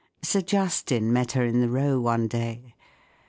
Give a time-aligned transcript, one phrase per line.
[0.23, 2.73] Sir Justin met her in the Row one day.